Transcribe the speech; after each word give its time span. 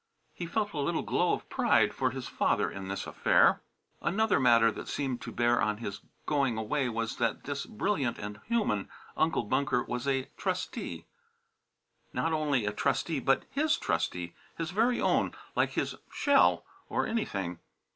He 0.33 0.47
felt 0.47 0.73
a 0.73 0.79
little 0.79 1.03
glow 1.03 1.33
of 1.33 1.47
pride 1.47 1.93
for 1.93 2.09
his 2.09 2.27
father 2.27 2.71
in 2.71 2.87
this 2.87 3.05
affair. 3.05 3.61
Another 4.01 4.39
matter 4.39 4.71
that 4.71 4.87
seemed 4.87 5.21
to 5.21 5.31
bear 5.31 5.61
on 5.61 5.77
his 5.77 6.01
going 6.25 6.57
away 6.57 6.89
was 6.89 7.17
that 7.17 7.43
this 7.43 7.67
brilliant 7.67 8.17
and 8.17 8.41
human 8.47 8.89
Uncle 9.15 9.43
Bunker 9.43 9.83
was 9.83 10.07
a 10.07 10.27
"trustee." 10.37 11.05
Not 12.13 12.33
only 12.33 12.65
a 12.65 12.73
trustee, 12.73 13.19
but 13.19 13.45
his 13.51 13.77
trustee; 13.77 14.33
his 14.57 14.71
very 14.71 14.99
own, 14.99 15.33
like 15.55 15.73
his 15.73 15.93
shell, 16.09 16.65
or 16.89 17.05
anything. 17.05 17.59